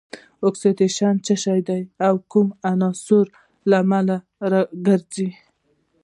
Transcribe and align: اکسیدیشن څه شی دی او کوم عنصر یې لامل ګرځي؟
اکسیدیشن 0.47 1.13
څه 1.25 1.33
شی 1.43 1.59
دی 1.67 1.81
او 2.07 2.15
کوم 2.31 2.47
عنصر 2.71 3.25
یې 3.31 3.35
لامل 3.69 4.07
ګرځي؟ 4.85 5.29